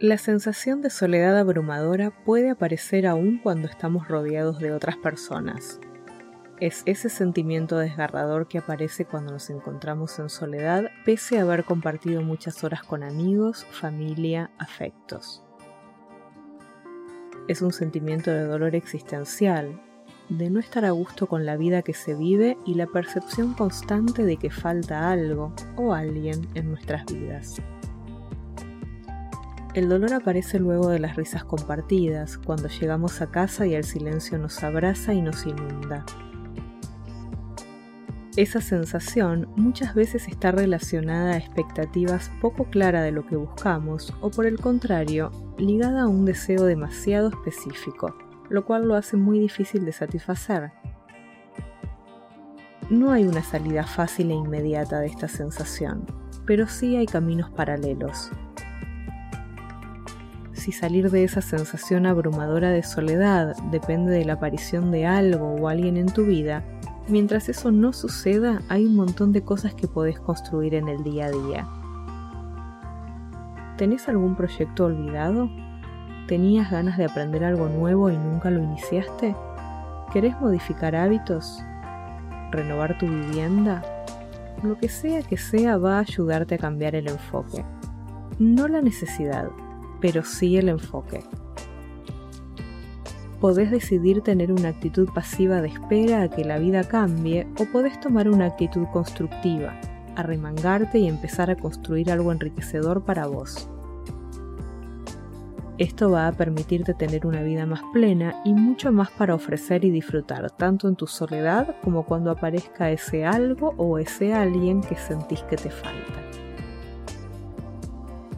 [0.00, 5.78] La sensación de soledad abrumadora puede aparecer aún cuando estamos rodeados de otras personas.
[6.58, 12.22] Es ese sentimiento desgarrador que aparece cuando nos encontramos en soledad pese a haber compartido
[12.22, 15.44] muchas horas con amigos, familia, afectos.
[17.46, 19.82] Es un sentimiento de dolor existencial,
[20.30, 24.24] de no estar a gusto con la vida que se vive y la percepción constante
[24.24, 27.60] de que falta algo o alguien en nuestras vidas.
[29.72, 34.36] El dolor aparece luego de las risas compartidas, cuando llegamos a casa y el silencio
[34.36, 36.04] nos abraza y nos inunda.
[38.36, 44.30] Esa sensación muchas veces está relacionada a expectativas poco claras de lo que buscamos o
[44.30, 48.16] por el contrario, ligada a un deseo demasiado específico,
[48.48, 50.72] lo cual lo hace muy difícil de satisfacer.
[52.88, 56.06] No hay una salida fácil e inmediata de esta sensación,
[56.44, 58.32] pero sí hay caminos paralelos
[60.60, 65.68] si salir de esa sensación abrumadora de soledad depende de la aparición de algo o
[65.68, 66.62] alguien en tu vida,
[67.08, 71.26] mientras eso no suceda hay un montón de cosas que podés construir en el día
[71.26, 71.68] a día.
[73.78, 75.48] ¿Tenés algún proyecto olvidado?
[76.28, 79.34] ¿Tenías ganas de aprender algo nuevo y nunca lo iniciaste?
[80.12, 81.64] ¿Querés modificar hábitos?
[82.50, 83.82] ¿Renovar tu vivienda?
[84.62, 87.64] Lo que sea que sea va a ayudarte a cambiar el enfoque,
[88.38, 89.48] no la necesidad
[90.00, 91.22] pero sí el enfoque.
[93.40, 97.98] Podés decidir tener una actitud pasiva de espera a que la vida cambie o podés
[97.98, 99.80] tomar una actitud constructiva,
[100.14, 103.70] arremangarte y empezar a construir algo enriquecedor para vos.
[105.78, 109.90] Esto va a permitirte tener una vida más plena y mucho más para ofrecer y
[109.90, 115.42] disfrutar, tanto en tu soledad como cuando aparezca ese algo o ese alguien que sentís
[115.44, 116.20] que te falta.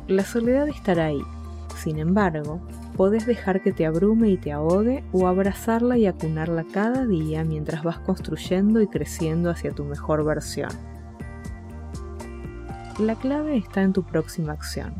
[0.06, 1.22] La soledad estará ahí,
[1.82, 2.60] sin embargo,
[2.97, 7.82] podés dejar que te abrume y te ahogue o abrazarla y acunarla cada día mientras
[7.82, 10.70] vas construyendo y creciendo hacia tu mejor versión.
[13.00, 14.94] La clave está en tu próxima acción.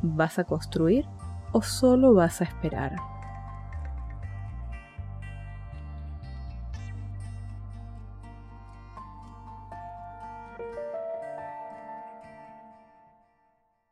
[0.00, 1.04] ¿Vas a construir
[1.52, 2.96] o solo vas a esperar?